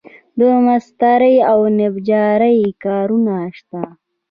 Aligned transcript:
د 0.39 0.41
مسترۍ 0.65 1.35
او 1.51 1.59
نجارۍ 1.77 2.59
کارونه 2.83 3.35
شته 3.57 3.81